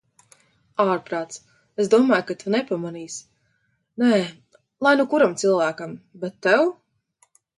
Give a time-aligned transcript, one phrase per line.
[0.83, 1.41] Ārprāts,
[1.83, 3.21] es domāju, ka tu nepamanīsi...
[4.03, 4.19] Nē...
[4.87, 5.93] Lai nu kuram cilvēkam...
[6.25, 6.65] bet tev?